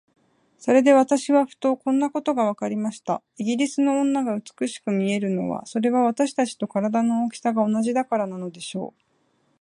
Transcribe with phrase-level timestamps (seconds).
[0.57, 3.21] それで私はふと、こんなことがわかりました。
[3.37, 9.01] イギリスの女が美しく見えるのは、それは私たちと身体の大きさが同じだからなのでしょう。